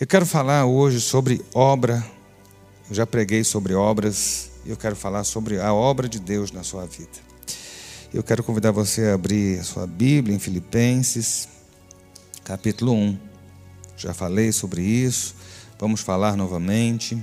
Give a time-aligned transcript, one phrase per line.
[0.00, 2.06] Eu quero falar hoje sobre obra.
[2.88, 4.48] Eu já preguei sobre obras.
[4.64, 7.18] Eu quero falar sobre a obra de Deus na sua vida.
[8.14, 11.48] Eu quero convidar você a abrir a sua Bíblia em Filipenses,
[12.44, 13.18] capítulo 1.
[13.96, 15.34] Já falei sobre isso.
[15.80, 17.18] Vamos falar novamente.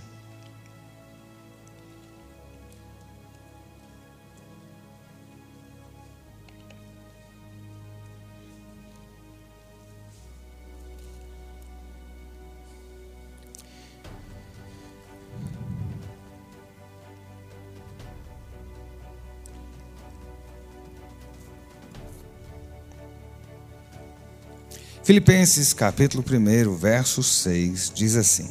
[25.05, 28.49] Filipenses capítulo 1, verso 6 diz assim: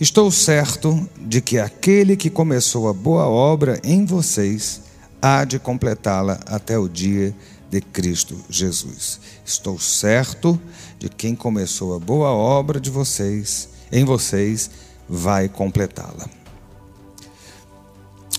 [0.00, 4.82] Estou certo de que aquele que começou a boa obra em vocês
[5.22, 7.32] há de completá-la até o dia
[7.70, 9.20] de Cristo Jesus.
[9.44, 10.60] Estou certo
[10.98, 14.68] de que quem começou a boa obra de vocês, em vocês,
[15.08, 16.28] vai completá-la.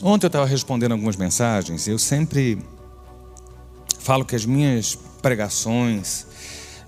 [0.04, 2.62] Ontem eu estava respondendo algumas mensagens, eu sempre
[4.00, 6.28] falo que as minhas pregações,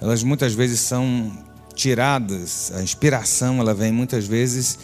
[0.01, 1.31] elas muitas vezes são
[1.75, 4.77] tiradas, a inspiração ela vem muitas vezes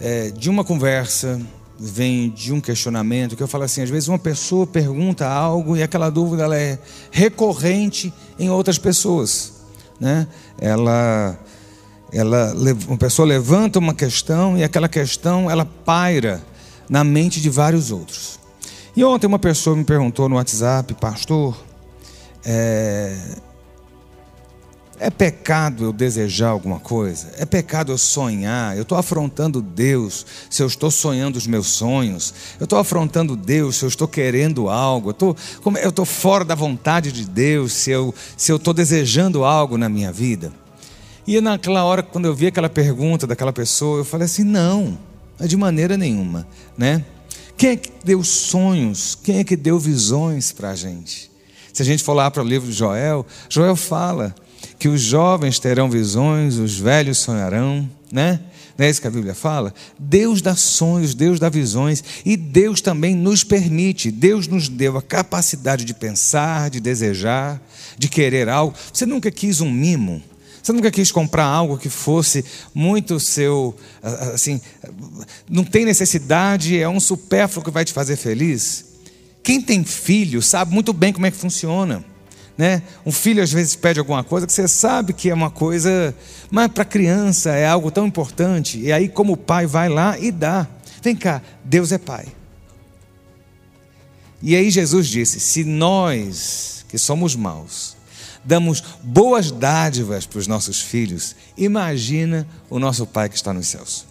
[0.00, 1.40] é, de uma conversa,
[1.78, 5.82] vem de um questionamento, que eu falo assim, às vezes uma pessoa pergunta algo e
[5.82, 6.78] aquela dúvida ela é
[7.10, 9.52] recorrente em outras pessoas,
[9.98, 10.26] né?
[10.58, 11.38] Ela
[12.12, 12.52] ela
[12.88, 16.42] uma pessoa levanta uma questão e aquela questão ela paira
[16.88, 18.38] na mente de vários outros.
[18.96, 21.56] E ontem uma pessoa me perguntou no WhatsApp, pastor,
[22.44, 23.16] é,
[25.00, 27.32] é pecado eu desejar alguma coisa?
[27.38, 28.76] É pecado eu sonhar?
[28.76, 32.34] Eu estou afrontando Deus se eu estou sonhando os meus sonhos?
[32.60, 35.08] Eu estou afrontando Deus se eu estou querendo algo?
[35.10, 40.12] Eu estou fora da vontade de Deus se eu se estou desejando algo na minha
[40.12, 40.52] vida?
[41.26, 44.98] E naquela hora, quando eu vi aquela pergunta daquela pessoa, eu falei assim: não,
[45.40, 46.46] de maneira nenhuma.
[46.76, 47.02] Né?
[47.56, 49.14] Quem é que deu sonhos?
[49.14, 51.30] Quem é que deu visões para a gente?
[51.72, 54.34] Se a gente for lá para o livro de Joel, Joel fala
[54.80, 58.40] que os jovens terão visões, os velhos sonharão, né?
[58.78, 59.74] Não é isso que a Bíblia fala?
[59.98, 64.10] Deus dá sonhos, Deus dá visões e Deus também nos permite.
[64.10, 67.60] Deus nos deu a capacidade de pensar, de desejar,
[67.98, 68.74] de querer algo.
[68.90, 70.22] Você nunca quis um mimo?
[70.62, 72.42] Você nunca quis comprar algo que fosse
[72.74, 73.76] muito seu,
[74.32, 74.62] assim,
[75.48, 78.86] não tem necessidade, é um supérfluo que vai te fazer feliz?
[79.42, 82.02] Quem tem filho sabe muito bem como é que funciona.
[82.60, 82.82] Né?
[83.06, 86.14] Um filho às vezes pede alguma coisa que você sabe que é uma coisa,
[86.50, 88.78] mas para criança é algo tão importante.
[88.78, 90.68] E aí, como o pai vai lá e dá.
[91.02, 92.26] Vem cá, Deus é pai.
[94.42, 97.96] E aí Jesus disse: se nós, que somos maus,
[98.44, 104.04] damos boas dádivas para os nossos filhos, imagina o nosso pai que está nos céus.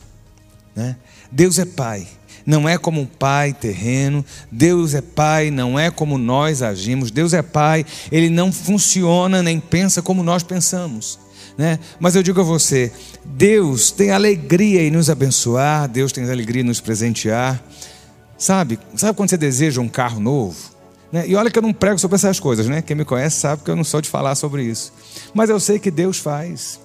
[0.75, 0.95] Né?
[1.31, 2.07] Deus é pai
[2.49, 7.31] não é como um pai terreno, Deus é pai, não é como nós agimos, Deus
[7.31, 11.19] é pai, ele não funciona nem pensa como nós pensamos.
[11.55, 11.77] Né?
[11.99, 12.91] Mas eu digo a você,
[13.23, 17.63] Deus tem alegria em nos abençoar, Deus tem alegria em nos presentear.
[18.35, 18.79] Sabe?
[18.95, 20.57] Sabe quando você deseja um carro novo?
[21.11, 21.27] Né?
[21.27, 22.81] E olha que eu não prego sobre essas coisas, né?
[22.81, 24.91] Quem me conhece sabe que eu não sou de falar sobre isso.
[25.35, 26.79] Mas eu sei que Deus faz.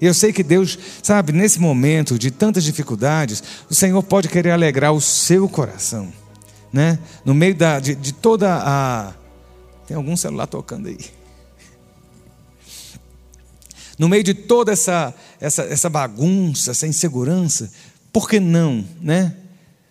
[0.00, 4.92] Eu sei que Deus, sabe, nesse momento de tantas dificuldades, o Senhor pode querer alegrar
[4.92, 6.12] o seu coração,
[6.72, 6.98] né?
[7.24, 9.12] No meio da, de, de toda a.
[9.86, 10.98] Tem algum celular tocando aí.
[13.98, 17.70] No meio de toda essa, essa, essa bagunça, essa insegurança,
[18.12, 19.34] por que não, né?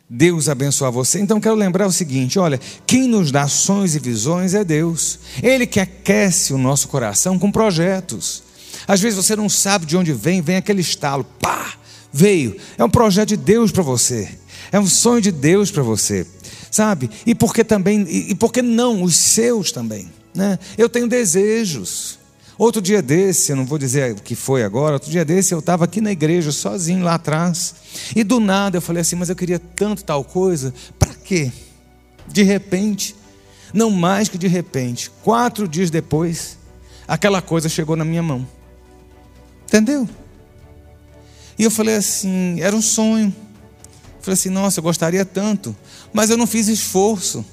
[0.10, 1.20] Deus abençoar você.
[1.20, 5.20] Então quero lembrar o seguinte: olha, quem nos dá sonhos e visões é Deus.
[5.42, 8.44] Ele que aquece o nosso coração com projetos.
[8.88, 11.74] Às vezes você não sabe de onde vem, vem aquele estalo, pá,
[12.12, 12.56] veio.
[12.78, 14.30] É um projeto de Deus para você.
[14.72, 16.26] É um sonho de Deus para você.
[16.72, 17.10] Sabe?
[17.26, 20.58] E por que também, e por que não os seus também, né?
[20.78, 22.18] Eu tenho desejos.
[22.58, 25.60] Outro dia desse, eu não vou dizer o que foi agora, outro dia desse eu
[25.60, 27.76] estava aqui na igreja sozinho lá atrás.
[28.16, 31.52] E do nada eu falei assim, mas eu queria tanto tal coisa, para quê?
[32.28, 33.16] De repente,
[33.74, 36.58] não mais que de repente, quatro dias depois,
[37.08, 38.48] aquela coisa chegou na minha mão.
[39.74, 40.08] Entendeu?
[41.58, 43.34] E eu falei assim, era um sonho.
[44.18, 45.76] Eu falei assim, nossa, eu gostaria tanto,
[46.14, 47.44] mas eu não fiz esforço.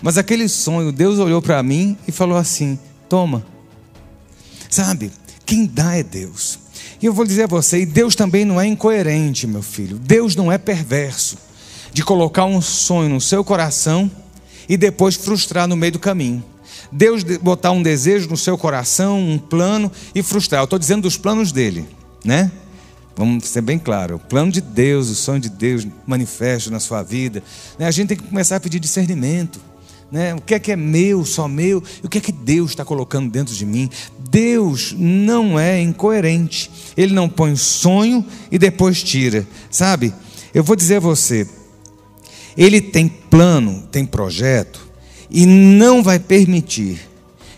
[0.00, 2.78] Mas aquele sonho, Deus olhou para mim e falou assim:
[3.08, 3.44] toma.
[4.70, 5.10] Sabe,
[5.44, 6.60] quem dá é Deus.
[7.02, 9.98] E eu vou dizer a você, e Deus também não é incoerente, meu filho.
[9.98, 11.36] Deus não é perverso
[11.92, 14.08] de colocar um sonho no seu coração
[14.68, 16.44] e depois frustrar no meio do caminho.
[16.90, 20.60] Deus botar um desejo no seu coração, um plano e frustrar.
[20.60, 21.86] Eu estou dizendo dos planos dele,
[22.24, 22.50] né?
[23.16, 24.16] Vamos ser bem claro.
[24.16, 27.42] O plano de Deus, o sonho de Deus manifesto na sua vida.
[27.78, 27.86] Né?
[27.86, 29.60] A gente tem que começar a pedir discernimento.
[30.10, 30.34] Né?
[30.34, 32.84] O que é que é meu, só meu, e o que é que Deus está
[32.84, 33.88] colocando dentro de mim.
[34.30, 36.70] Deus não é incoerente.
[36.96, 39.46] Ele não põe sonho e depois tira.
[39.70, 40.12] Sabe?
[40.52, 41.48] Eu vou dizer a você,
[42.56, 44.83] ele tem plano, tem projeto,
[45.34, 47.00] e não vai permitir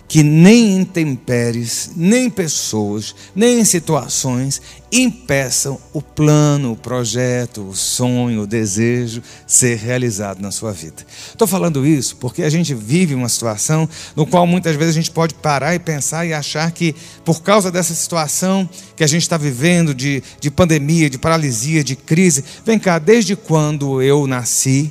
[0.08, 8.46] que nem intempéries, nem pessoas, nem situações impeçam o plano, o projeto, o sonho, o
[8.46, 11.04] desejo ser realizado na sua vida.
[11.28, 15.10] Estou falando isso porque a gente vive uma situação no qual muitas vezes a gente
[15.10, 16.94] pode parar e pensar e achar que
[17.26, 21.94] por causa dessa situação que a gente está vivendo de, de pandemia, de paralisia, de
[21.94, 24.90] crise, vem cá, desde quando eu nasci,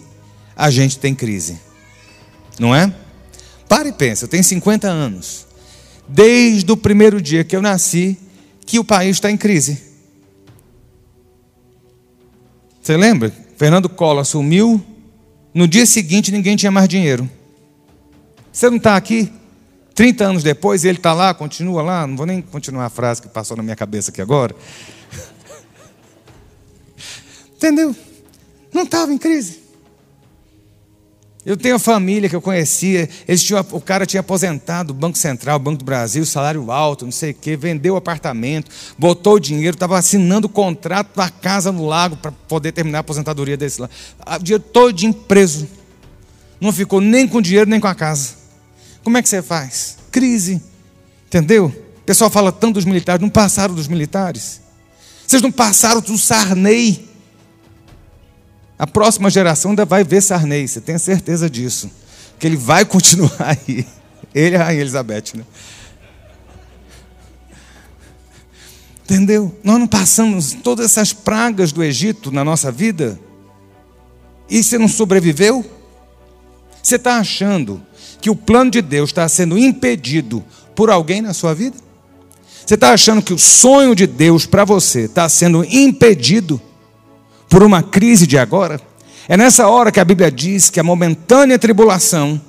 [0.56, 1.58] a gente tem crise,
[2.60, 2.94] não é?
[3.68, 5.46] Para e pensa, tenho 50 anos.
[6.07, 8.18] Desde o primeiro dia que eu nasci,
[8.66, 9.81] que o país está em crise.
[12.81, 13.34] Você lembra?
[13.57, 14.84] Fernando Collor assumiu,
[15.54, 17.30] no dia seguinte ninguém tinha mais dinheiro.
[18.52, 19.31] Você não está aqui?
[19.96, 22.06] 30 anos depois, ele está lá, continua lá.
[22.06, 24.56] Não vou nem continuar a frase que passou na minha cabeça aqui agora.
[27.56, 27.96] Entendeu?
[28.74, 29.65] Não estava em crise.
[31.45, 35.15] Eu tenho a família que eu conhecia, eles tinham, o cara tinha aposentado do Banco
[35.15, 39.39] Central, Banco do Brasil, salário alto, não sei o quê, vendeu o apartamento, botou o
[39.39, 43.80] dinheiro, estava assinando o contrato da casa no lago para poder terminar a aposentadoria desse
[43.80, 43.89] lá.
[44.39, 45.68] O dia todo preso.
[46.59, 48.33] Não ficou nem com dinheiro, nem com a casa.
[49.03, 49.97] Como é que você faz?
[50.12, 50.59] Crise.
[51.27, 51.65] Entendeu?
[51.65, 54.62] O pessoal fala tanto dos militares, não passaram dos militares.
[55.27, 57.07] Vocês não passaram do Sarney.
[58.77, 61.89] A próxima geração ainda vai ver Sarney, você tem certeza disso.
[62.38, 63.88] Que ele vai continuar aí.
[64.33, 65.45] Ele e a Rainha Elizabeth, né?
[69.06, 69.56] Entendeu?
[69.63, 73.19] Nós não passamos todas essas pragas do Egito na nossa vida
[74.50, 75.63] e você não sobreviveu?
[76.81, 77.81] Você está achando
[78.19, 80.44] que o plano de Deus está sendo impedido
[80.75, 81.78] por alguém na sua vida?
[82.66, 86.60] Você está achando que o sonho de Deus para você está sendo impedido?
[87.50, 88.80] Por uma crise de agora,
[89.27, 92.39] é nessa hora que a Bíblia diz que a momentânea tribulação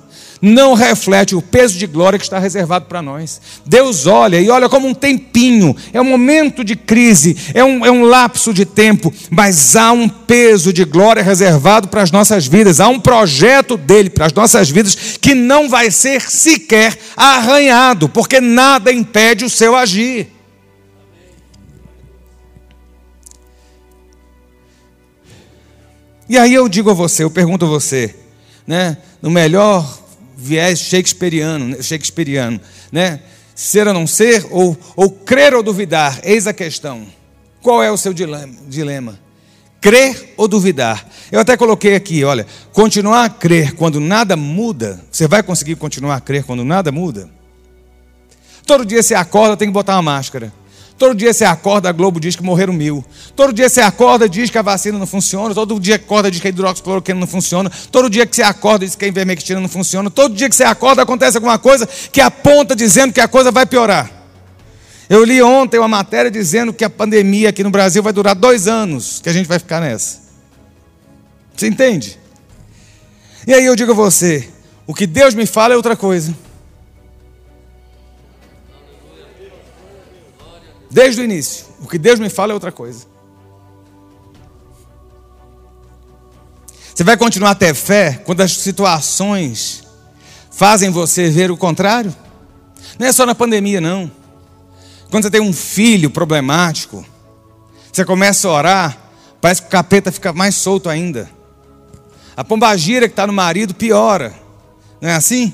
[0.41, 3.41] não reflete o peso de glória que está reservado para nós.
[3.65, 7.91] Deus olha e olha como um tempinho, é um momento de crise, é um, é
[7.91, 12.79] um lapso de tempo, mas há um peso de glória reservado para as nossas vidas,
[12.79, 18.39] há um projeto dele para as nossas vidas que não vai ser sequer arranhado, porque
[18.39, 20.36] nada impede o seu agir.
[26.29, 28.13] E aí eu digo a você, eu pergunto a você,
[28.65, 29.99] né, no melhor
[30.35, 32.59] viés shakespeariano, shakespeariano,
[32.91, 33.21] né,
[33.55, 37.07] ser ou não ser, ou, ou crer ou duvidar, eis a questão.
[37.61, 39.19] Qual é o seu dilema?
[39.81, 41.07] Crer ou duvidar?
[41.31, 46.15] Eu até coloquei aqui, olha, continuar a crer quando nada muda, você vai conseguir continuar
[46.15, 47.29] a crer quando nada muda?
[48.65, 50.51] Todo dia você acorda, tem que botar uma máscara.
[50.97, 53.05] Todo dia você acorda, a Globo diz que morreram mil.
[53.35, 55.53] Todo dia você acorda, diz que a vacina não funciona.
[55.53, 57.71] Todo dia acorda, diz que a hidroxicloroquina não funciona.
[57.91, 60.09] Todo dia que você acorda, diz que a ivermectina não funciona.
[60.09, 63.67] Todo dia que você acorda, acontece alguma coisa que aponta dizendo que a coisa vai
[63.67, 64.11] piorar.
[65.07, 68.67] Eu li ontem uma matéria dizendo que a pandemia aqui no Brasil vai durar dois
[68.67, 70.19] anos, que a gente vai ficar nessa.
[71.55, 72.19] Você entende?
[73.45, 74.49] E aí eu digo a você:
[74.87, 76.35] o que Deus me fala é outra coisa.
[80.89, 81.65] Desde o início.
[81.81, 83.05] O que Deus me fala é outra coisa.
[86.93, 89.83] Você vai continuar a ter fé quando as situações
[90.49, 92.15] fazem você ver o contrário?
[92.97, 94.11] Não é só na pandemia, não.
[95.11, 97.05] Quando você tem um filho problemático,
[97.91, 98.97] você começa a orar,
[99.39, 101.29] parece que o capeta fica mais solto ainda.
[102.35, 104.33] A pombagira que está no marido piora.
[104.99, 105.53] Não é assim?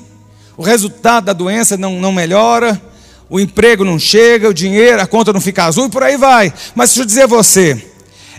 [0.55, 2.81] O resultado da doença não, não melhora,
[3.29, 6.53] o emprego não chega, o dinheiro, a conta não fica azul e por aí vai.
[6.75, 7.85] Mas deixa eu dizer a você,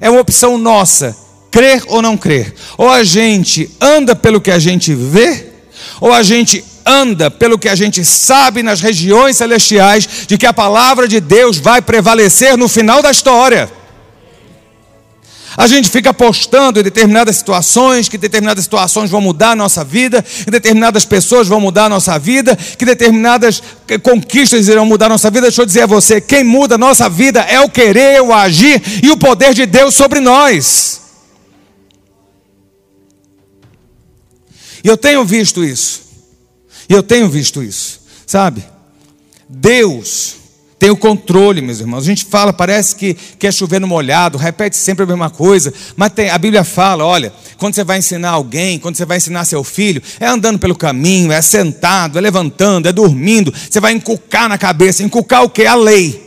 [0.00, 1.16] é uma opção nossa,
[1.50, 2.54] crer ou não crer.
[2.76, 5.46] Ou a gente anda pelo que a gente vê,
[6.00, 10.52] ou a gente anda pelo que a gente sabe nas regiões celestiais de que a
[10.52, 13.70] palavra de Deus vai prevalecer no final da história.
[15.56, 20.22] A gente fica apostando em determinadas situações, que determinadas situações vão mudar a nossa vida,
[20.22, 23.62] que determinadas pessoas vão mudar a nossa vida, que determinadas
[24.02, 25.42] conquistas irão mudar a nossa vida.
[25.42, 28.82] Deixa eu dizer a você: quem muda a nossa vida é o querer, o agir
[29.02, 31.00] e o poder de Deus sobre nós.
[34.82, 36.02] E eu tenho visto isso.
[36.88, 38.62] E eu tenho visto isso, sabe?
[39.48, 40.43] Deus
[40.84, 42.04] tem o controle, meus irmãos.
[42.04, 46.12] A gente fala, parece que quer chover no molhado, repete sempre a mesma coisa, mas
[46.12, 49.64] tem, a Bíblia fala: olha, quando você vai ensinar alguém, quando você vai ensinar seu
[49.64, 54.58] filho, é andando pelo caminho, é sentado, é levantando, é dormindo, você vai encucar na
[54.58, 55.64] cabeça, encucar o que?
[55.64, 56.22] A lei.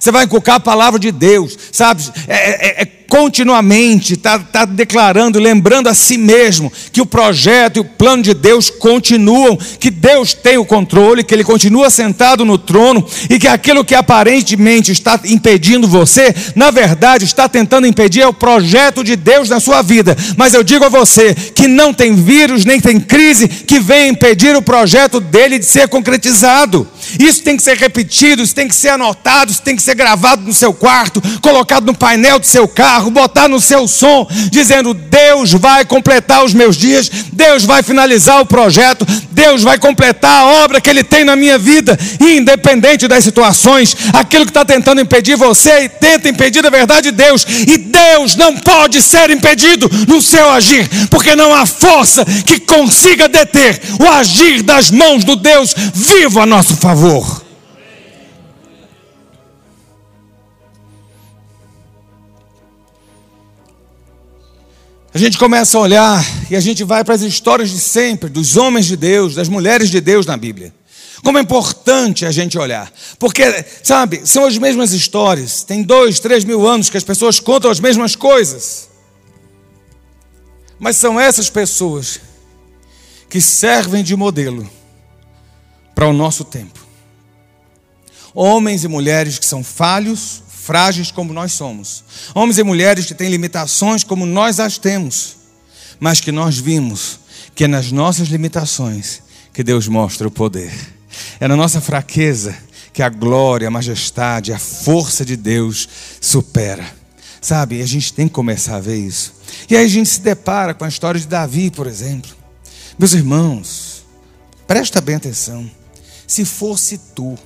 [0.00, 2.04] Você vai inculcar a palavra de Deus, sabe?
[2.26, 7.80] É, é, é continuamente está tá declarando, lembrando a si mesmo que o projeto e
[7.80, 12.58] o plano de Deus continuam, que Deus tem o controle, que Ele continua sentado no
[12.58, 18.26] trono e que aquilo que aparentemente está impedindo você, na verdade está tentando impedir é
[18.26, 20.16] o projeto de Deus na sua vida.
[20.36, 24.56] Mas eu digo a você que não tem vírus nem tem crise que venha impedir
[24.56, 26.84] o projeto dele de ser concretizado.
[27.18, 30.42] Isso tem que ser repetido, isso tem que ser anotado, isso tem que ser gravado
[30.42, 35.52] no seu quarto, colocado no painel do seu carro, botar no seu som, dizendo: Deus
[35.52, 40.80] vai completar os meus dias, Deus vai finalizar o projeto, Deus vai completar a obra
[40.80, 45.36] que Ele tem na minha vida, e independente das situações, aquilo que está tentando impedir
[45.36, 50.50] você, tenta impedir a verdade de Deus, e Deus não pode ser impedido no seu
[50.50, 56.40] agir, porque não há força que consiga deter o agir das mãos do Deus vivo
[56.40, 57.43] a nosso favor
[65.14, 68.56] A gente começa a olhar e a gente vai para as histórias de sempre, dos
[68.56, 70.74] homens de Deus, das mulheres de Deus na Bíblia.
[71.22, 76.44] Como é importante a gente olhar, porque, sabe, são as mesmas histórias, tem dois, três
[76.44, 78.88] mil anos que as pessoas contam as mesmas coisas,
[80.80, 82.20] mas são essas pessoas
[83.30, 84.68] que servem de modelo
[85.94, 86.84] para o nosso tempo.
[88.34, 92.02] Homens e mulheres que são falhos, frágeis como nós somos.
[92.34, 95.36] Homens e mulheres que têm limitações como nós as temos.
[96.00, 97.20] Mas que nós vimos
[97.54, 100.72] que é nas nossas limitações que Deus mostra o poder.
[101.38, 102.56] É na nossa fraqueza
[102.92, 105.88] que a glória, a majestade, a força de Deus
[106.20, 106.84] supera.
[107.40, 109.34] Sabe, a gente tem que começar a ver isso.
[109.68, 112.30] E aí a gente se depara com a história de Davi, por exemplo.
[112.98, 114.04] Meus irmãos,
[114.66, 115.70] presta bem atenção.
[116.26, 117.36] Se fosse tu,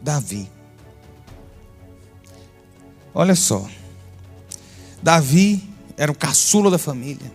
[0.00, 0.53] Davi.
[3.14, 3.66] Olha só.
[5.02, 5.62] Davi
[5.96, 7.30] era o caçula da família.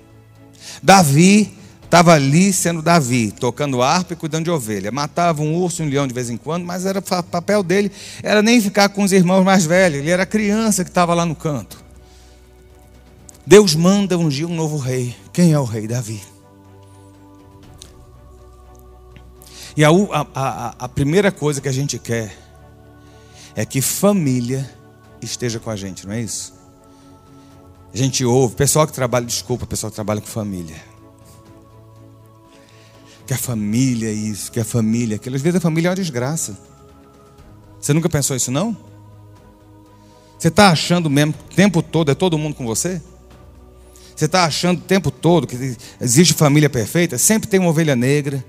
[0.83, 4.91] Davi estava ali sendo Davi, tocando harpa e cuidando de ovelha.
[4.91, 8.41] Matava um urso e um leão de vez em quando, mas era papel dele era
[8.41, 9.99] nem ficar com os irmãos mais velhos.
[9.99, 11.83] Ele era criança que estava lá no canto.
[13.45, 15.15] Deus manda ungir um novo rei.
[15.33, 15.87] Quem é o rei?
[15.87, 16.21] Davi.
[19.75, 19.89] E a,
[20.35, 22.35] a, a primeira coisa que a gente quer
[23.55, 24.69] é que família
[25.21, 26.53] esteja com a gente, não é isso?
[27.93, 30.75] A gente ouve, pessoal que trabalha, desculpa, pessoal que trabalha com família.
[33.25, 35.35] Que a família é isso, que a família, aquilo.
[35.35, 36.57] Às vezes a família é uma desgraça.
[37.79, 38.75] Você nunca pensou isso, não?
[40.37, 43.01] Você está achando mesmo o tempo todo é todo mundo com você?
[44.15, 47.17] Você está achando o tempo todo que existe família perfeita?
[47.17, 48.43] Sempre tem uma ovelha negra.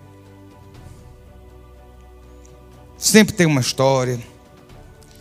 [2.98, 4.20] Sempre tem uma história.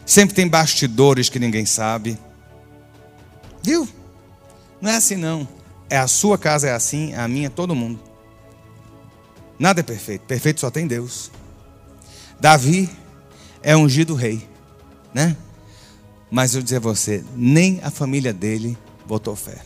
[0.10, 2.18] Sempre tem bastidores que ninguém sabe.
[3.62, 3.88] Viu?
[4.82, 5.48] Não é assim não.
[5.88, 8.00] É a sua casa é assim, a minha todo mundo.
[9.60, 10.26] Nada é perfeito.
[10.26, 11.30] Perfeito só tem Deus.
[12.40, 12.90] Davi
[13.62, 14.50] é ungido rei,
[15.14, 15.38] né?
[16.32, 18.76] Mas eu dizer a você, nem a família dele
[19.06, 19.62] botou fé.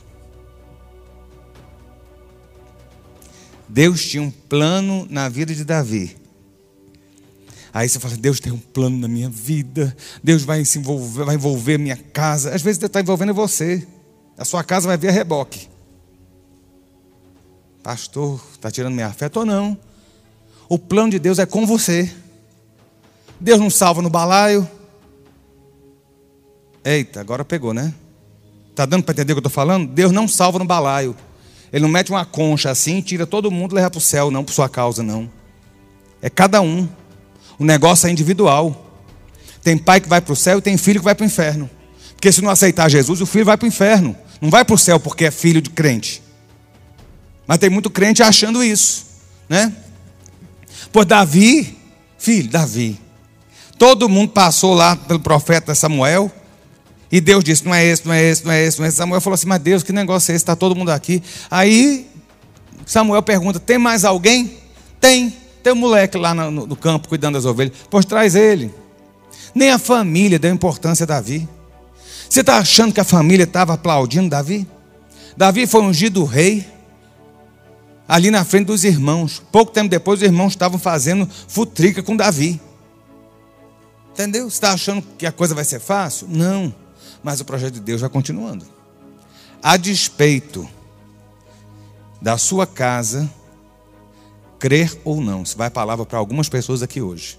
[3.69, 6.17] Deus tinha um plano na vida de Davi
[7.73, 11.35] Aí você fala, Deus tem um plano na minha vida, Deus vai se envolver, vai
[11.35, 12.53] envolver minha casa.
[12.53, 13.87] Às vezes Deus está envolvendo você.
[14.37, 15.67] A sua casa vai vir a reboque.
[17.81, 19.29] Pastor, está tirando minha fé?
[19.33, 19.77] Ou não.
[20.69, 22.13] O plano de Deus é com você.
[23.39, 24.69] Deus não salva no balaio.
[26.85, 27.93] Eita, agora pegou, né?
[28.69, 29.87] Está dando para entender o que eu estou falando?
[29.87, 31.15] Deus não salva no balaio.
[31.71, 34.43] Ele não mete uma concha assim, tira todo mundo e leva para o céu, não
[34.43, 35.29] por sua causa, não.
[36.21, 36.87] É cada um.
[37.59, 38.91] O negócio é individual.
[39.61, 41.69] Tem pai que vai para o céu e tem filho que vai para o inferno.
[42.15, 44.15] Porque se não aceitar Jesus, o filho vai para o inferno.
[44.41, 46.21] Não vai para o céu porque é filho de crente.
[47.47, 49.05] Mas tem muito crente achando isso,
[49.49, 49.73] né?
[50.91, 51.77] Por Davi,
[52.17, 52.99] filho, Davi.
[53.77, 56.31] Todo mundo passou lá pelo profeta Samuel.
[57.11, 58.97] E Deus disse: não é esse, não é esse, não é esse, não é esse.
[58.97, 60.43] Samuel falou assim: mas Deus, que negócio é esse?
[60.43, 61.21] Está todo mundo aqui.
[61.49, 62.07] Aí
[62.85, 64.57] Samuel pergunta: tem mais alguém?
[64.99, 65.35] Tem.
[65.63, 67.73] Tem um moleque lá no, no, campo cuidando das ovelhas.
[67.89, 68.73] Pois traz ele.
[69.55, 71.47] Nem a família deu importância a Davi.
[72.29, 74.67] Você está achando que a família estava aplaudindo Davi?
[75.37, 76.67] Davi foi ungido rei
[78.07, 79.41] ali na frente dos irmãos.
[79.51, 82.59] Pouco tempo depois, os irmãos estavam fazendo futrica com Davi.
[84.11, 84.49] Entendeu?
[84.49, 86.27] Você está achando que a coisa vai ser fácil?
[86.29, 86.73] Não.
[87.23, 88.65] Mas o projeto de Deus vai continuando.
[89.61, 90.67] A despeito
[92.21, 93.29] da sua casa,
[94.63, 95.43] crer ou não.
[95.43, 97.37] Isso vai a palavra para algumas pessoas aqui hoje.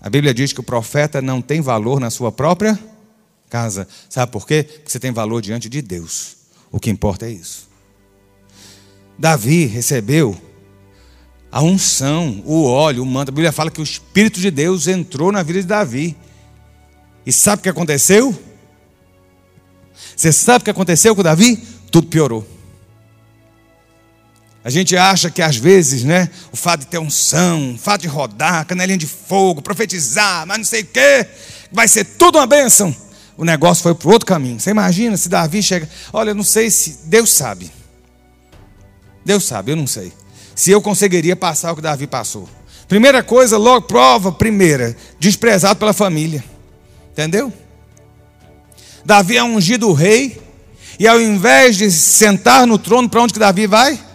[0.00, 2.78] A Bíblia diz que o profeta não tem valor na sua própria
[3.50, 3.86] casa.
[4.08, 4.62] Sabe por quê?
[4.62, 6.38] Porque você tem valor diante de Deus.
[6.72, 7.68] O que importa é isso.
[9.18, 10.34] Davi recebeu
[11.52, 13.28] a unção, o óleo, o manto.
[13.28, 16.16] A Bíblia fala que o Espírito de Deus entrou na vida de Davi.
[17.26, 18.34] E sabe o que aconteceu?
[20.16, 21.56] Você sabe o que aconteceu com Davi?
[21.90, 22.57] Tudo piorou.
[24.68, 28.06] A gente acha que às vezes, né, o fato de ter unção, o fato de
[28.06, 31.26] rodar, canelinha de fogo, profetizar, mas não sei o quê,
[31.72, 32.94] vai ser tudo uma bênção.
[33.34, 34.60] O negócio foi para outro caminho.
[34.60, 35.88] Você imagina se Davi chega.
[36.12, 36.98] Olha, não sei se.
[37.04, 37.72] Deus sabe.
[39.24, 40.12] Deus sabe, eu não sei.
[40.54, 42.46] Se eu conseguiria passar o que Davi passou.
[42.86, 46.44] Primeira coisa, logo, prova primeira, desprezado pela família.
[47.12, 47.50] Entendeu?
[49.02, 50.38] Davi é ungido rei,
[50.98, 54.07] e ao invés de sentar no trono, para onde que Davi vai?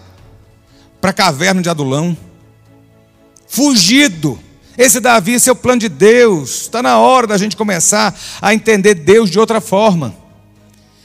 [1.03, 2.15] Para a caverna de Adulão.
[3.45, 4.39] Fugido.
[4.77, 6.61] Esse Davi, esse é o plano de Deus.
[6.61, 10.15] Está na hora da gente começar a entender Deus de outra forma.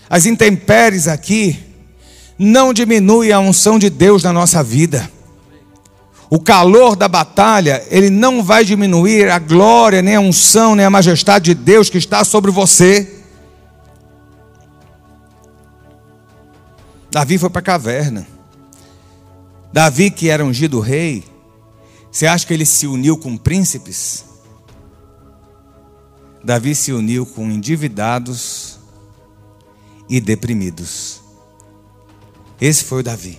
[0.09, 1.59] As intempéries aqui
[2.38, 5.11] não diminui a unção de Deus na nossa vida.
[6.31, 10.90] O calor da batalha, ele não vai diminuir a glória, nem a unção, nem a
[10.90, 13.25] majestade de Deus que está sobre você.
[17.11, 18.38] Davi foi para a caverna.
[19.73, 21.25] Davi, que era ungido rei,
[22.11, 24.25] você acha que ele se uniu com príncipes?
[26.43, 28.79] Davi se uniu com endividados
[30.09, 31.21] e deprimidos.
[32.61, 33.39] Esse foi o Davi.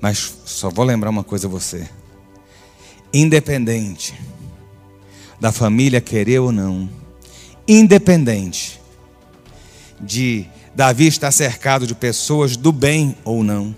[0.00, 1.88] Mas só vou lembrar uma coisa a você.
[3.12, 4.14] Independente
[5.40, 6.88] da família querer ou não,
[7.66, 8.80] independente
[10.00, 13.74] de Davi estar cercado de pessoas do bem ou não,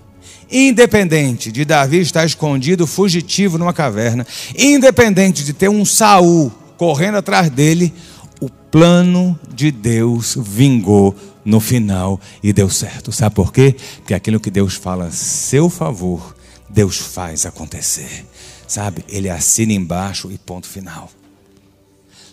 [0.53, 7.49] independente de Davi estar escondido, fugitivo numa caverna, independente de ter um Saul correndo atrás
[7.49, 7.93] dele,
[8.41, 13.13] o plano de Deus vingou no final e deu certo.
[13.13, 13.77] Sabe por quê?
[13.99, 16.37] Porque aquilo que Deus fala a seu favor,
[16.69, 18.27] Deus faz acontecer.
[18.67, 19.05] Sabe?
[19.09, 21.11] Ele assina embaixo e ponto final.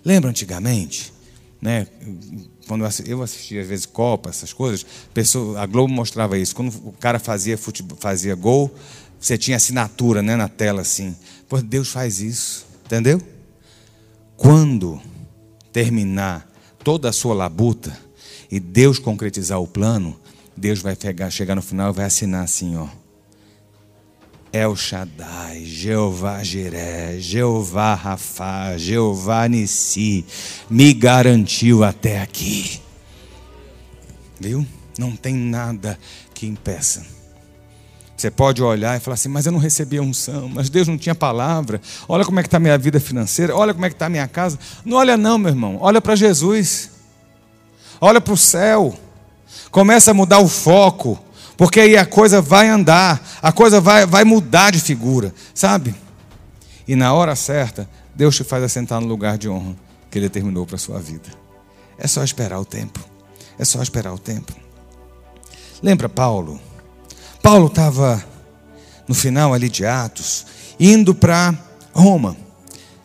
[0.04, 1.14] Lembra antigamente,
[1.62, 1.86] né?
[2.70, 4.86] Quando eu assistia às vezes Copa, essas coisas,
[5.58, 6.56] a Globo mostrava isso.
[6.56, 8.74] Quando o cara fazia futebol, fazia gol,
[9.20, 11.16] você tinha assinatura, né, na tela assim.
[11.50, 13.20] Pois Deus faz isso, entendeu?
[14.38, 15.02] Quando
[15.74, 16.50] terminar
[16.84, 17.98] toda a sua labuta,
[18.52, 20.20] e Deus concretizar o plano,
[20.58, 20.98] Deus vai
[21.30, 22.88] chegar no final e vai assinar assim, ó.
[24.52, 30.26] El Shaddai, Jeová Jiré, Jeová Rafá, Jeová Nissi,
[30.70, 32.82] me garantiu até aqui.
[34.40, 34.66] Viu?
[34.98, 35.98] Não tem nada
[36.34, 37.06] que impeça.
[38.18, 40.98] Você pode olhar e falar assim, mas eu não recebi a unção, mas Deus não
[40.98, 41.80] tinha palavra.
[42.08, 44.60] Olha como é que está minha vida financeira, olha como é que está minha casa.
[44.84, 47.00] Não olha não, meu irmão, olha para Jesus
[48.00, 48.96] olha para o céu,
[49.72, 51.20] começa a mudar o foco,
[51.60, 55.94] porque aí a coisa vai andar, a coisa vai, vai mudar de figura, sabe?
[56.88, 59.76] E na hora certa, Deus te faz assentar no lugar de honra
[60.10, 61.28] que Ele determinou para a sua vida.
[61.98, 63.02] É só esperar o tempo.
[63.60, 64.54] É só esperar o tempo.
[65.84, 66.62] Lembra Paulo?
[67.44, 68.24] Paulo estava
[69.06, 70.46] no final ali de Atos,
[70.80, 71.54] indo para
[71.92, 72.38] Roma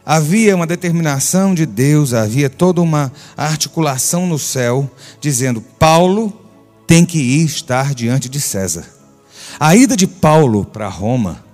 [0.06, 4.88] havia uma determinação de Deus, havia toda uma articulação no céu,
[5.20, 6.43] dizendo: Paulo
[6.86, 8.84] tem que ir estar diante de César.
[9.58, 11.44] A ida de Paulo para Roma,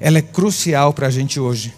[0.00, 1.74] ela é crucial para a gente hoje.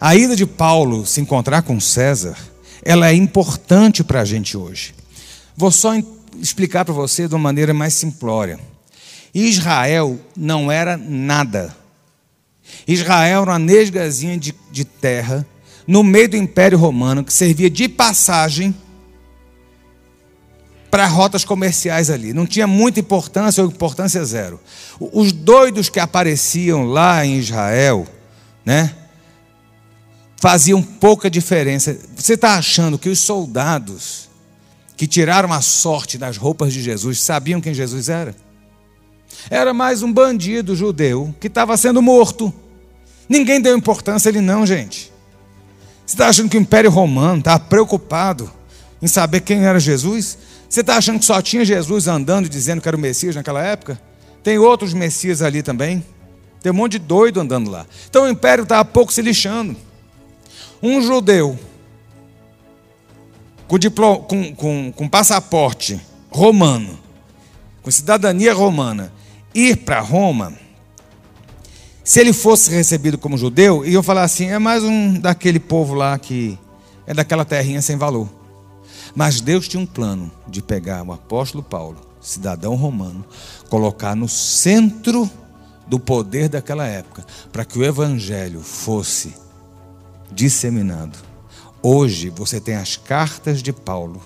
[0.00, 2.36] A ida de Paulo se encontrar com César,
[2.82, 4.94] ela é importante para a gente hoje.
[5.56, 5.92] Vou só
[6.40, 8.58] explicar para você de uma maneira mais simplória.
[9.34, 11.82] Israel não era nada
[12.86, 15.46] Israel era uma nesgazinha de, de terra
[15.86, 18.74] no meio do Império Romano que servia de passagem
[20.92, 22.34] para rotas comerciais ali.
[22.34, 24.60] Não tinha muita importância ou importância zero.
[25.00, 28.06] Os doidos que apareciam lá em Israel,
[28.62, 28.94] né,
[30.36, 31.98] faziam pouca diferença.
[32.14, 34.28] Você está achando que os soldados
[34.94, 38.36] que tiraram a sorte das roupas de Jesus sabiam quem Jesus era?
[39.48, 42.52] Era mais um bandido judeu que estava sendo morto.
[43.26, 45.10] Ninguém deu importância a ele, não, gente.
[46.04, 48.52] Você está achando que o Império Romano estava preocupado
[49.00, 50.36] em saber quem era Jesus?
[50.72, 53.62] Você está achando que só tinha Jesus andando e dizendo que era o Messias naquela
[53.62, 54.00] época?
[54.42, 56.02] Tem outros Messias ali também.
[56.62, 57.84] Tem um monte de doido andando lá.
[58.08, 59.76] Então o império estava pouco se lixando.
[60.82, 61.58] um judeu
[63.68, 66.98] com, diploma, com, com, com passaporte romano,
[67.82, 69.12] com cidadania romana,
[69.54, 70.54] ir para Roma,
[72.02, 76.18] se ele fosse recebido como judeu, eu falar assim, é mais um daquele povo lá
[76.18, 76.58] que
[77.06, 78.40] é daquela terrinha sem valor.
[79.14, 83.24] Mas Deus tinha um plano de pegar o apóstolo Paulo, cidadão romano,
[83.68, 85.30] colocar no centro
[85.86, 89.34] do poder daquela época, para que o evangelho fosse
[90.30, 91.18] disseminado.
[91.82, 94.20] Hoje você tem as cartas de Paulo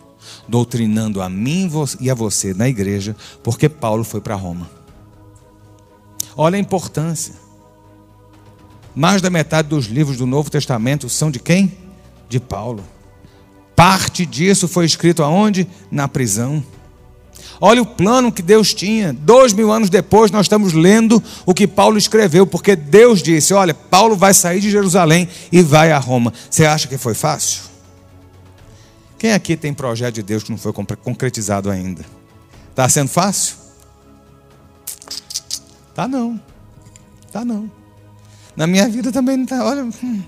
[0.46, 4.70] doutrinando a mim e a você na igreja, porque Paulo foi para Roma.
[6.36, 7.34] Olha a importância.
[8.94, 11.76] Mais da metade dos livros do Novo Testamento são de quem?
[12.28, 12.82] De Paulo.
[13.76, 15.68] Parte disso foi escrito aonde?
[15.90, 16.64] Na prisão.
[17.60, 19.12] Olha o plano que Deus tinha.
[19.12, 23.74] Dois mil anos depois, nós estamos lendo o que Paulo escreveu, porque Deus disse: Olha,
[23.74, 26.32] Paulo vai sair de Jerusalém e vai a Roma.
[26.50, 27.62] Você acha que foi fácil?
[29.18, 32.04] Quem aqui tem projeto de Deus que não foi concretizado ainda?
[32.70, 33.56] Está sendo fácil?
[35.94, 36.40] Tá não.
[37.32, 37.70] Tá não.
[38.54, 39.64] Na minha vida também não está.
[39.64, 39.84] Olha.
[39.84, 40.22] Hum.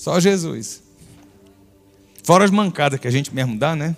[0.00, 0.82] Só Jesus.
[2.24, 3.94] Fora as mancadas que a gente mesmo dá, né?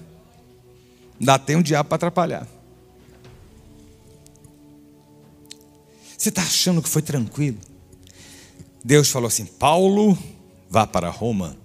[1.21, 2.49] Dá tem um diabo para atrapalhar.
[6.19, 7.59] Você está achando que foi tranquilo?
[8.85, 10.19] Deus falou assim: Paulo,
[10.69, 11.57] vá para Roma.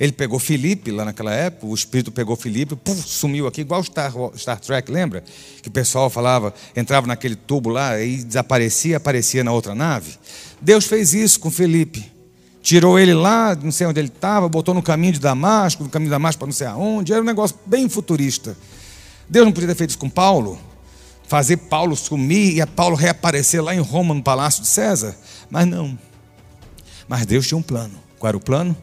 [0.00, 4.58] Ele pegou Felipe lá naquela época, o Espírito pegou Felipe, sumiu aqui, igual Star, Star
[4.60, 5.22] Trek, lembra?
[5.60, 10.16] Que o pessoal falava, entrava naquele tubo lá e desaparecia, aparecia na outra nave.
[10.58, 12.13] Deus fez isso com Felipe.
[12.64, 16.08] Tirou ele lá, não sei onde ele estava, botou no caminho de Damasco, no caminho
[16.08, 17.12] de Damasco para não sei aonde.
[17.12, 18.56] Era um negócio bem futurista.
[19.28, 20.58] Deus não podia ter feito isso com Paulo?
[21.28, 25.14] Fazer Paulo sumir e Paulo reaparecer lá em Roma, no palácio de César?
[25.50, 25.98] Mas não.
[27.06, 27.92] Mas Deus tinha um plano.
[28.18, 28.74] Qual era o plano?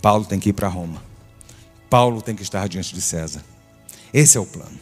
[0.00, 1.02] Paulo tem que ir para Roma.
[1.90, 3.42] Paulo tem que estar diante de César.
[4.14, 4.78] Esse é o plano.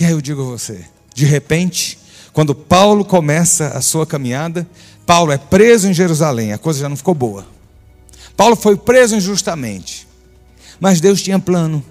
[0.00, 0.82] E aí eu digo a você:
[1.14, 1.98] de repente,
[2.32, 4.66] quando Paulo começa a sua caminhada,
[5.10, 7.44] Paulo é preso em Jerusalém, a coisa já não ficou boa.
[8.36, 10.06] Paulo foi preso injustamente,
[10.78, 11.84] mas Deus tinha plano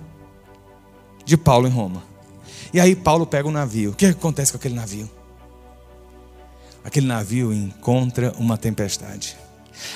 [1.26, 2.02] de Paulo em Roma.
[2.74, 3.92] E aí Paulo pega o um navio.
[3.92, 5.12] O que acontece com aquele navio?
[6.82, 9.36] Aquele navio encontra uma tempestade.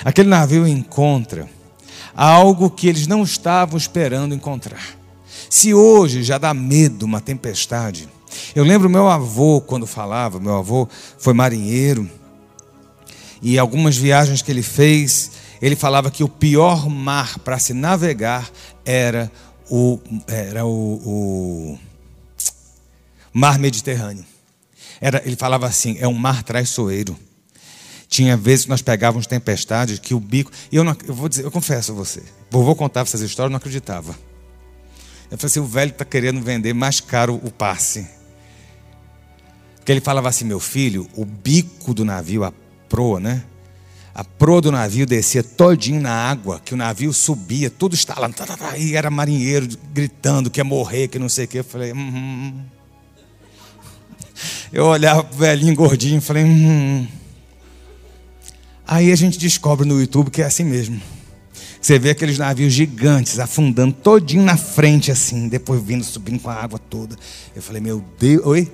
[0.04, 1.48] Aquele navio encontra
[2.14, 4.98] algo que eles não estavam esperando encontrar.
[5.48, 8.06] Se hoje já dá medo uma tempestade,
[8.54, 12.06] eu lembro meu avô quando falava, meu avô foi marinheiro
[13.44, 18.50] e algumas viagens que ele fez, ele falava que o pior mar para se navegar
[18.86, 19.30] era
[19.70, 21.78] o, era o, o
[23.34, 24.24] mar Mediterrâneo.
[24.98, 27.18] Era, ele falava assim: é um mar traiçoeiro.
[28.08, 30.50] Tinha vezes que nós pegávamos tempestades que o bico.
[30.72, 33.52] E eu, não, eu vou dizer, eu confesso a você, vovô contava essas histórias, eu
[33.52, 34.12] não acreditava.
[35.30, 38.08] Eu falei assim: o velho está querendo vender mais caro o passe.
[39.76, 43.42] Porque ele falava assim: meu filho, o bico do navio, a proa, né?
[44.14, 48.46] A proa do navio descia todinho na água, que o navio subia, tudo estalando, tá,
[48.46, 51.58] tá, tá, e era marinheiro gritando que ia morrer, que não sei o que.
[51.58, 52.62] Eu falei, hum.
[54.72, 57.08] Eu olhava pro velhinho gordinho e falei, hum.
[58.86, 61.00] Aí a gente descobre no YouTube que é assim mesmo.
[61.80, 66.54] Você vê aqueles navios gigantes afundando todinho na frente assim, depois vindo subindo com a
[66.54, 67.16] água toda.
[67.54, 68.72] Eu falei, meu Deus, oi?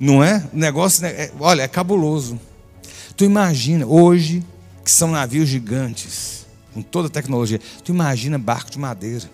[0.00, 0.48] Não é?
[0.52, 2.40] O negócio, é, olha, é cabuloso.
[3.14, 4.42] Tu imagina, hoje,
[4.82, 9.30] que são navios gigantes, com toda a tecnologia, tu imagina barco de madeira.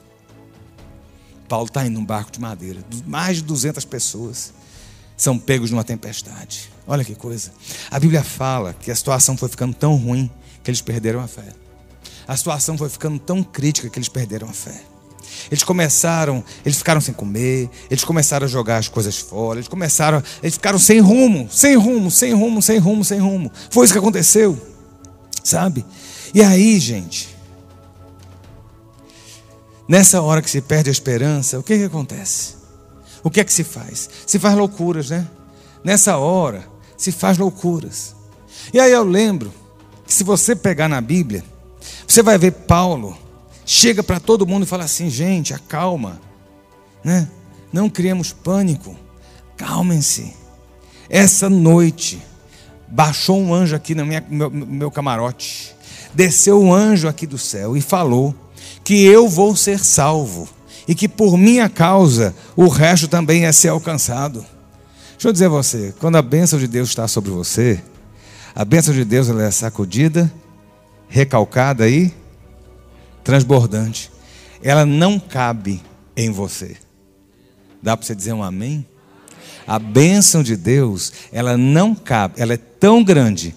[1.48, 4.52] Paulo está indo num barco de madeira, mais de 200 pessoas
[5.16, 6.68] são pegos numa tempestade.
[6.86, 7.52] Olha que coisa.
[7.90, 10.30] A Bíblia fala que a situação foi ficando tão ruim
[10.62, 11.48] que eles perderam a fé.
[12.28, 14.82] A situação foi ficando tão crítica que eles perderam a fé.
[15.50, 20.22] Eles começaram, eles ficaram sem comer, eles começaram a jogar as coisas fora, eles começaram,
[20.42, 23.50] eles ficaram sem rumo, sem rumo, sem rumo, sem rumo, sem rumo.
[23.70, 24.58] Foi isso que aconteceu,
[25.42, 25.84] sabe?
[26.34, 27.34] E aí, gente,
[29.88, 32.56] nessa hora que se perde a esperança, o que, que acontece?
[33.22, 34.08] O que é que se faz?
[34.26, 35.26] Se faz loucuras, né?
[35.82, 38.14] Nessa hora, se faz loucuras.
[38.72, 39.52] E aí eu lembro
[40.06, 41.44] que se você pegar na Bíblia,
[42.06, 43.16] você vai ver Paulo
[43.66, 46.20] chega para todo mundo e fala assim: gente, acalma,
[47.04, 47.28] né?
[47.72, 48.96] não criemos pânico,
[49.56, 50.32] calmem-se.
[51.10, 52.22] Essa noite
[52.88, 55.74] baixou um anjo aqui no meu, meu camarote,
[56.14, 58.34] desceu um anjo aqui do céu e falou
[58.82, 60.48] que eu vou ser salvo
[60.88, 64.44] e que por minha causa o resto também é ser alcançado.
[65.12, 67.82] Deixa eu dizer a você, quando a bênção de Deus está sobre você,
[68.58, 70.32] A bênção de Deus ela é sacudida,
[71.10, 72.10] recalcada e
[73.26, 74.08] transbordante.
[74.62, 75.82] Ela não cabe
[76.16, 76.76] em você.
[77.82, 78.86] Dá para você dizer um amém?
[79.66, 83.52] A bênção de Deus, ela não cabe, ela é tão grande,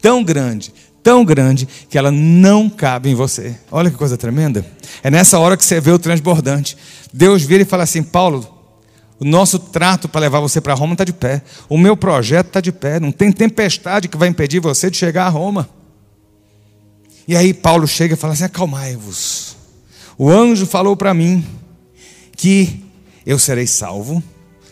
[0.00, 3.58] tão grande, tão grande, que ela não cabe em você.
[3.72, 4.64] Olha que coisa tremenda.
[5.02, 6.76] É nessa hora que você vê o transbordante.
[7.10, 8.46] Deus vira e fala assim: Paulo,
[9.18, 11.42] o nosso trato para levar você para Roma está de pé.
[11.66, 13.00] O meu projeto está de pé.
[13.00, 15.66] Não tem tempestade que vai impedir você de chegar a Roma.
[17.26, 19.56] E aí Paulo chega e fala assim: acalmai-vos.
[20.16, 21.44] O anjo falou para mim
[22.36, 22.84] que
[23.26, 24.22] eu serei salvo,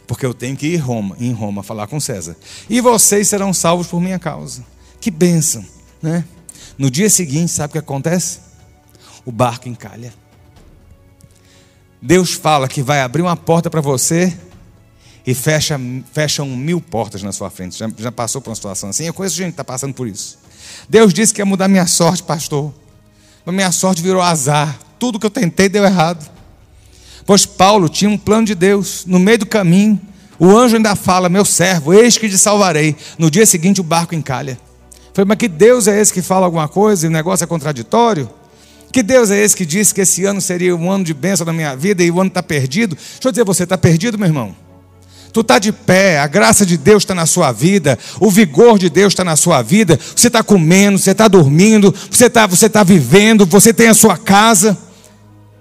[0.07, 2.37] porque eu tenho que ir Roma, em Roma falar com César.
[2.69, 4.65] E vocês serão salvos por minha causa.
[5.01, 5.65] Que bênção,
[6.01, 6.25] né?
[6.79, 8.41] No dia seguinte, sabe o que acontece?
[9.25, 10.13] O barco encalha.
[12.01, 14.37] Deus fala que vai abrir uma porta para você
[15.25, 15.81] e fecha,
[16.13, 17.79] fecham mil portas na sua frente.
[17.79, 19.05] Já, já passou por uma situação assim?
[19.05, 20.42] Eu conheço gente que está passando por isso.
[20.89, 22.73] Deus disse que ia mudar minha sorte, pastor.
[23.45, 24.79] Mas minha sorte virou azar.
[24.99, 26.31] Tudo que eu tentei deu errado.
[27.27, 29.05] Pois Paulo tinha um plano de Deus.
[29.07, 30.01] No meio do caminho,
[30.39, 32.97] o anjo ainda fala: Meu servo, eis que te salvarei.
[33.19, 34.59] No dia seguinte, o barco encalha.
[35.15, 38.31] Falei, mas que Deus é esse que fala alguma coisa e o negócio é contraditório?
[38.91, 41.53] Que Deus é esse que disse que esse ano seria um ano de bênção na
[41.53, 42.95] minha vida e o ano está perdido?
[42.95, 44.55] Deixa eu dizer, você está perdido, meu irmão?
[45.33, 48.91] Tu está de pé, a graça de Deus está na sua vida, o vigor de
[48.91, 52.85] Deus está na sua vida, você está comendo, você está dormindo, você está você tá
[52.85, 54.77] vivendo, você tem a sua casa.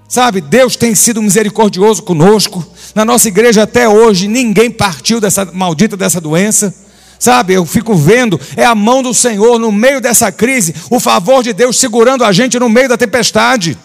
[0.09, 2.65] Sabe, Deus tem sido misericordioso conosco.
[2.93, 6.75] Na nossa igreja até hoje, ninguém partiu dessa maldita dessa doença.
[7.17, 11.43] Sabe, eu fico vendo, é a mão do Senhor no meio dessa crise, o favor
[11.43, 13.77] de Deus segurando a gente no meio da tempestade.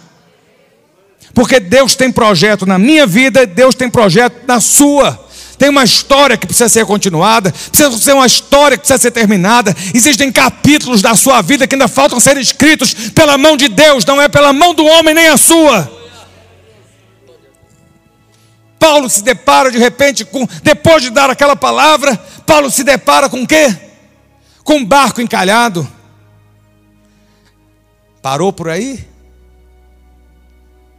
[1.33, 5.26] Porque Deus tem projeto na minha vida, Deus tem projeto na sua.
[5.59, 9.75] Tem uma história que precisa ser continuada, precisa ser uma história que precisa ser terminada.
[9.95, 14.21] Existem capítulos da sua vida que ainda faltam ser escritos pela mão de Deus, não
[14.21, 15.97] é pela mão do homem nem a sua.
[18.79, 22.17] Paulo se depara de repente com, depois de dar aquela palavra,
[22.47, 23.75] Paulo se depara com o quê?
[24.63, 25.91] Com um barco encalhado.
[28.21, 28.97] Parou por aí?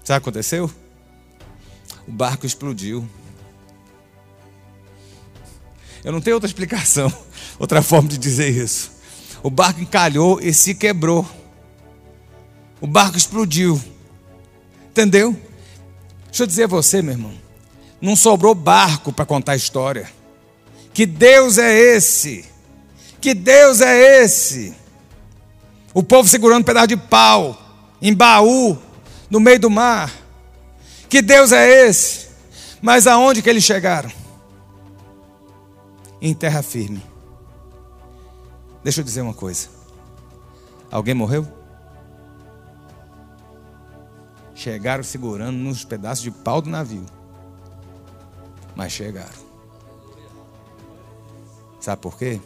[0.04, 0.72] Sabe o que aconteceu?
[2.08, 3.08] O barco explodiu.
[6.08, 7.12] Eu não tenho outra explicação,
[7.60, 8.92] outra forma de dizer isso.
[9.44, 11.30] O barco encalhou e se quebrou.
[12.80, 13.78] O barco explodiu.
[14.90, 15.36] Entendeu?
[16.28, 17.34] Deixa eu dizer a você, meu irmão.
[18.00, 20.10] Não sobrou barco para contar a história.
[20.94, 22.46] Que Deus é esse?
[23.20, 24.74] Que Deus é esse?
[25.94, 27.62] O povo segurando um pedaço de pau,
[28.02, 28.78] em baú,
[29.30, 30.10] no meio do mar.
[31.10, 32.28] Que Deus é esse?
[32.82, 34.27] Mas aonde que eles chegaram?
[36.22, 37.04] Em terra firme.
[38.84, 39.70] Deixa eu dizer uma coisa.
[40.92, 41.48] Alguém morreu?
[44.56, 47.06] Chegaram segurando nos pedaços de pau do navio
[48.78, 49.48] mas chegaram.
[51.80, 52.40] Sabe por quê?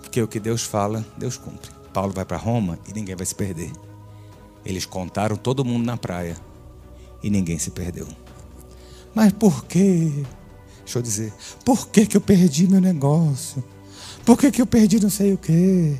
[0.00, 1.70] Porque o que Deus fala, Deus cumpre.
[1.92, 3.70] Paulo vai para Roma e ninguém vai se perder.
[4.64, 6.36] Eles contaram todo mundo na praia
[7.22, 8.08] e ninguém se perdeu.
[9.14, 10.24] Mas por quê?
[10.90, 11.32] Deixa eu dizer,
[11.64, 13.62] por que, que eu perdi meu negócio?
[14.24, 15.96] Por que, que eu perdi não sei o quê?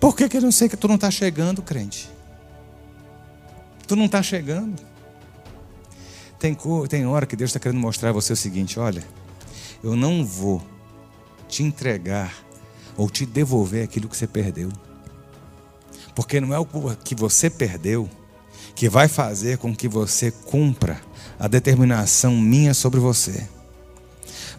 [0.00, 2.10] Por que, que eu não sei que tu não está chegando, crente?
[3.86, 4.82] Tu não está chegando.
[6.40, 6.58] Tem,
[6.88, 9.04] tem hora que Deus está querendo mostrar a você o seguinte: olha,
[9.80, 10.60] eu não vou
[11.48, 12.34] te entregar
[12.96, 14.72] ou te devolver aquilo que você perdeu.
[16.16, 18.10] Porque não é o que você perdeu
[18.74, 21.00] que vai fazer com que você cumpra
[21.38, 23.54] a determinação minha sobre você.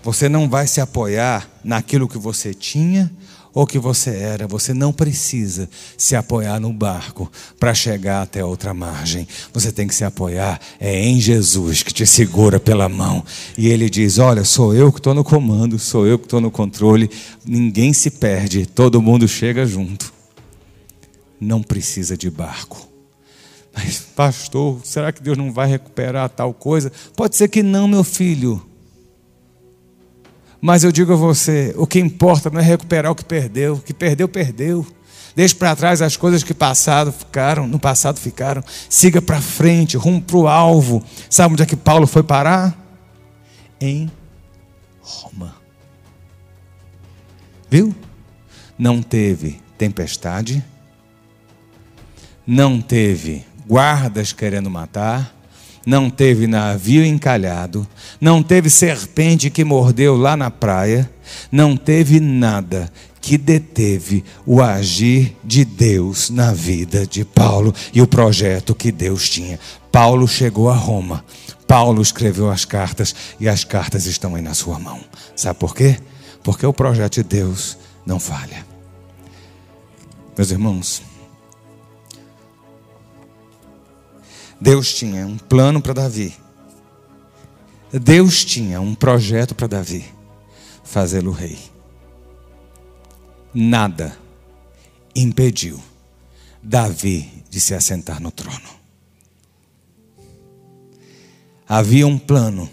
[0.07, 3.11] Você não vai se apoiar naquilo que você tinha
[3.53, 8.73] ou que você era, você não precisa se apoiar no barco para chegar até outra
[8.73, 9.27] margem.
[9.51, 13.21] Você tem que se apoiar é em Jesus que te segura pela mão.
[13.57, 16.49] E ele diz: Olha, sou eu que estou no comando, sou eu que estou no
[16.49, 17.11] controle.
[17.45, 20.13] Ninguém se perde, todo mundo chega junto.
[21.37, 22.87] Não precisa de barco.
[23.75, 26.93] Mas, pastor, será que Deus não vai recuperar tal coisa?
[27.13, 28.65] Pode ser que não, meu filho.
[30.61, 33.75] Mas eu digo a você: o que importa não é recuperar o que perdeu.
[33.75, 34.85] O que perdeu, perdeu.
[35.35, 38.63] Deixe para trás as coisas que passado ficaram, no passado ficaram.
[38.89, 41.03] Siga para frente, rumo para o alvo.
[41.29, 42.75] Sabe onde é que Paulo foi parar?
[43.79, 44.11] Em
[44.99, 45.55] Roma.
[47.69, 47.93] Viu?
[48.79, 50.63] Não teve tempestade,
[52.45, 55.35] não teve guardas querendo matar,
[55.87, 57.87] não teve navio encalhado,
[58.19, 61.09] não teve serpente que mordeu lá na praia,
[61.49, 68.07] não teve nada que deteve o agir de Deus na vida de Paulo e o
[68.07, 69.57] projeto que Deus tinha.
[69.89, 71.23] Paulo chegou a Roma.
[71.65, 74.99] Paulo escreveu as cartas e as cartas estão aí na sua mão.
[75.37, 75.97] Sabe por quê?
[76.43, 78.65] Porque o projeto de Deus não falha.
[80.37, 81.01] Meus irmãos,
[84.59, 86.33] Deus tinha um plano para Davi.
[87.91, 90.05] Deus tinha um projeto para Davi,
[90.83, 91.57] fazê-lo rei.
[93.53, 94.17] Nada
[95.15, 95.81] impediu
[96.61, 98.77] Davi de se assentar no trono.
[101.67, 102.69] Havia um plano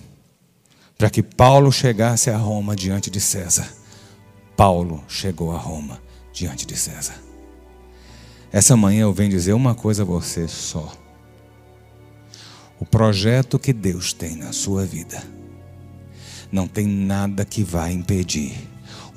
[0.97, 3.69] para que Paulo chegasse a Roma diante de César.
[4.57, 6.01] Paulo chegou a Roma
[6.33, 7.15] diante de César.
[8.53, 10.93] Essa manhã eu venho dizer uma coisa a você só.
[12.79, 15.23] O projeto que Deus tem na sua vida
[16.51, 18.55] não tem nada que vai impedir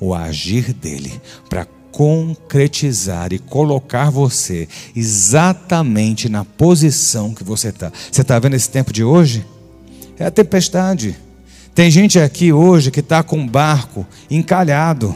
[0.00, 7.92] o agir dele para concretizar e colocar você exatamente na posição que você está.
[8.10, 9.44] Você está vendo esse tempo de hoje?
[10.18, 11.16] É a tempestade.
[11.74, 15.14] Tem gente aqui hoje que está com um barco encalhado.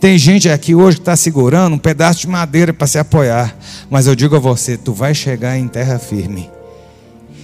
[0.00, 3.56] Tem gente aqui hoje que está segurando um pedaço de madeira para se apoiar.
[3.90, 6.48] Mas eu digo a você: tu vai chegar em terra firme.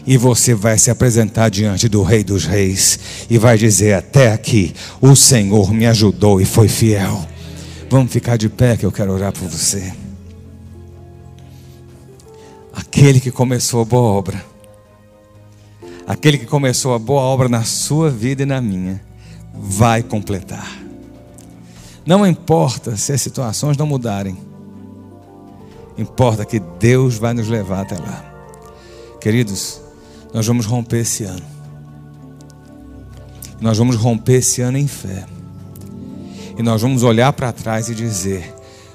[0.07, 2.99] E você vai se apresentar diante do Rei dos Reis.
[3.29, 7.27] E vai dizer: Até aqui o Senhor me ajudou e foi fiel.
[7.91, 9.93] Vamos ficar de pé que eu quero orar por você.
[12.73, 14.57] Aquele que começou a boa obra
[16.07, 19.03] Aquele que começou a boa obra na sua vida e na minha,
[19.53, 20.79] vai completar.
[22.07, 24.39] Não importa se as situações não mudarem,
[25.99, 28.25] importa que Deus vai nos levar até lá.
[29.21, 29.81] Queridos,
[30.33, 31.57] nós vamos romper esse ano.
[33.61, 35.27] Nós vamos romper esse ano em fé.
[36.59, 38.55] E nós vamos olhar para trás e dizer: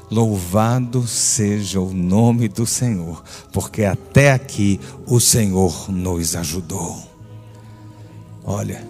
[0.10, 7.02] Louvado seja o nome do Senhor, porque até aqui o Senhor nos ajudou.
[8.44, 8.88] Olha,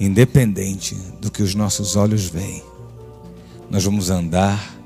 [0.00, 2.62] independente do que os nossos olhos veem,
[3.70, 4.76] nós vamos andar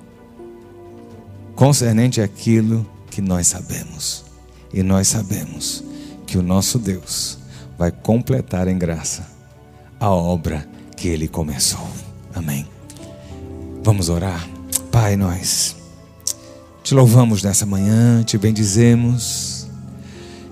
[1.55, 4.25] concernente àquilo que nós sabemos.
[4.73, 5.85] E nós sabemos
[6.33, 7.37] que o nosso Deus
[7.77, 9.29] vai completar em graça
[10.01, 10.66] a obra
[10.97, 11.87] que ele começou.
[12.35, 12.66] Amém.
[13.85, 14.49] Vamos orar.
[14.90, 15.77] Pai, nós
[16.83, 19.66] te louvamos nessa manhã, te bendizemos,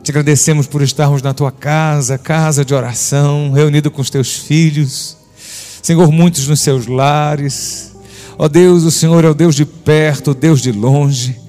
[0.03, 5.17] te agradecemos por estarmos na tua casa, casa de oração, reunido com os teus filhos,
[5.83, 7.93] Senhor, muitos nos seus lares.
[8.37, 11.40] Ó Deus, o Senhor é o Deus de perto, o Deus de longe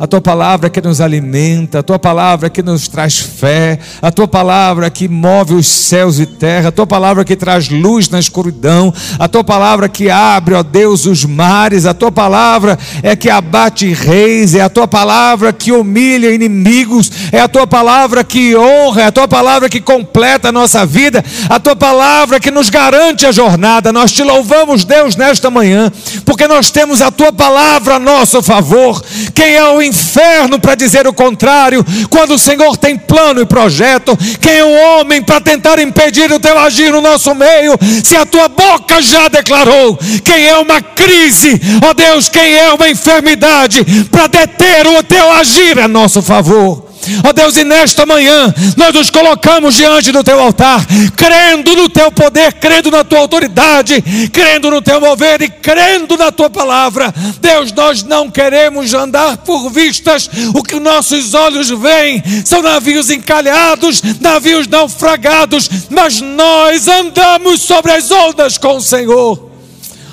[0.00, 4.26] a tua palavra que nos alimenta, a tua palavra que nos traz fé, a tua
[4.26, 8.94] palavra que move os céus e terra, a tua palavra que traz luz na escuridão,
[9.18, 13.92] a tua palavra que abre, ó Deus, os mares, a tua palavra é que abate
[13.92, 19.04] reis, é a tua palavra que humilha inimigos, é a tua palavra que honra, é
[19.04, 23.32] a tua palavra que completa a nossa vida, a tua palavra que nos garante a
[23.32, 23.92] jornada.
[23.92, 25.92] Nós te louvamos, Deus, nesta manhã,
[26.24, 29.02] porque nós temos a tua palavra a nosso favor.
[29.34, 34.16] Quem é o inferno para dizer o contrário, quando o Senhor tem plano e projeto,
[34.40, 38.24] quem é o homem para tentar impedir o teu agir no nosso meio, se a
[38.24, 44.26] tua boca já declarou, quem é uma crise, ó Deus, quem é uma enfermidade para
[44.26, 46.89] deter o teu agir a nosso favor.
[47.26, 50.84] Ó Deus, e nesta manhã nós nos colocamos diante do teu altar,
[51.16, 56.30] crendo no teu poder, crendo na tua autoridade, crendo no teu mover e crendo na
[56.30, 57.12] tua palavra.
[57.40, 64.02] Deus, nós não queremos andar por vistas, o que nossos olhos veem são navios encalhados,
[64.20, 69.49] navios naufragados, mas nós andamos sobre as ondas com o Senhor.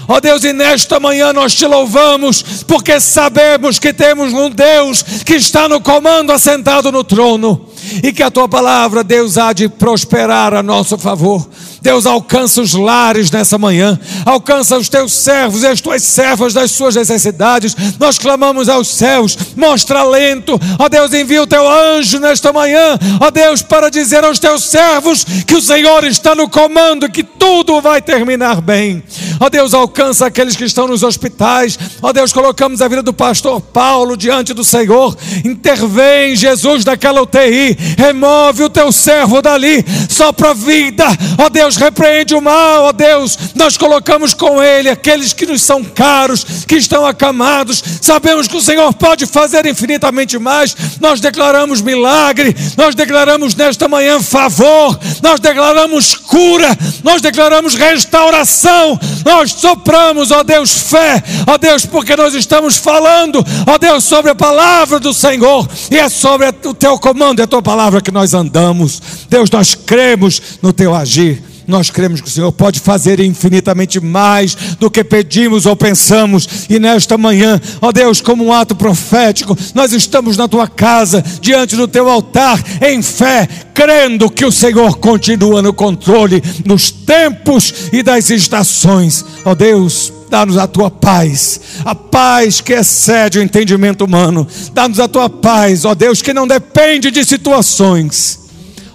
[0.07, 5.03] Ó oh Deus, e nesta manhã nós te louvamos, porque sabemos que temos um Deus
[5.03, 7.67] que está no comando, assentado no trono,
[8.01, 11.45] e que a tua palavra, Deus, há de prosperar a nosso favor.
[11.87, 16.71] Deus alcança os lares nessa manhã, alcança os teus servos e as tuas servas das
[16.71, 17.73] suas necessidades.
[17.97, 20.59] Nós clamamos aos céus, mostra alento.
[20.77, 25.23] Ó Deus, envia o teu anjo nesta manhã, ó Deus, para dizer aos teus servos
[25.47, 29.01] que o Senhor está no comando, que tudo vai terminar bem.
[29.39, 31.79] Ó Deus, alcança aqueles que estão nos hospitais.
[32.01, 35.15] Ó Deus, colocamos a vida do pastor Paulo diante do Senhor.
[35.45, 37.77] Intervém, Jesus, naquela UTI.
[37.97, 41.05] Remove o teu servo dali, sopra vida.
[41.37, 43.37] Ó Deus, repreende o mal, ó Deus.
[43.55, 47.83] Nós colocamos com Ele aqueles que nos são caros, que estão acamados.
[48.01, 50.75] Sabemos que o Senhor pode fazer infinitamente mais.
[50.99, 59.51] Nós declaramos milagre, nós declaramos nesta manhã favor, nós declaramos cura, nós declaramos restauração, nós
[59.51, 64.99] sopramos, ó Deus, fé, ó Deus, porque nós estamos falando, ó Deus, sobre a palavra
[64.99, 69.01] do Senhor, e é sobre o teu comando, é a tua palavra que nós andamos.
[69.29, 71.43] Deus, nós cremos no teu agir.
[71.67, 76.47] Nós cremos que o Senhor pode fazer infinitamente mais do que pedimos ou pensamos.
[76.69, 81.75] E nesta manhã, ó Deus, como um ato profético, nós estamos na tua casa, diante
[81.75, 88.01] do teu altar, em fé, crendo que o Senhor continua no controle dos tempos e
[88.01, 89.23] das estações.
[89.45, 94.45] Ó Deus, Dá-nos a tua paz, a paz que excede o entendimento humano.
[94.73, 98.37] Dá-nos a tua paz, ó Deus, que não depende de situações.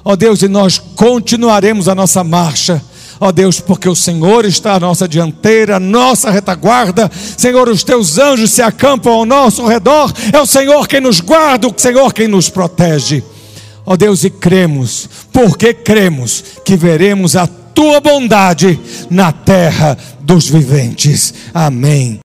[0.05, 2.83] Ó Deus, e nós continuaremos a nossa marcha.
[3.19, 7.11] Ó Deus, porque o Senhor está à nossa dianteira, à nossa retaguarda.
[7.39, 10.13] Senhor, os teus anjos se acampam ao nosso redor.
[10.35, 13.25] É o Senhor quem nos guarda, o Senhor quem nos protege.
[13.85, 18.79] Ó Deus, e cremos, porque cremos que veremos a tua bondade
[19.11, 21.35] na terra dos viventes.
[21.53, 22.21] Amém.